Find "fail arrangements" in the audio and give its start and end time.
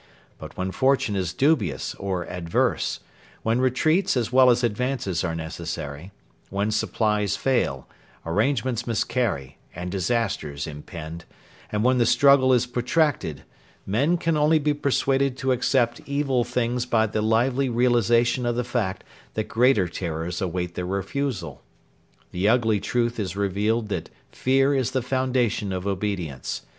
7.37-8.87